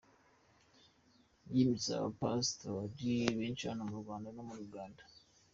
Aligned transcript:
Yimitse 1.53 1.89
abapasitori 1.93 3.11
benshi 3.37 3.63
ba 3.65 3.71
hano 3.71 3.83
mu 3.91 3.97
Rwanda 4.01 4.27
no 4.35 4.43
muri 4.47 4.61
Uganda. 4.69 5.03